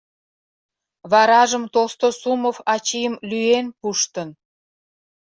Варажым 1.11 1.63
Толстосумов 1.73 2.57
ачийым 2.73 3.15
лӱен 3.29 3.67
пуштын... 3.79 4.29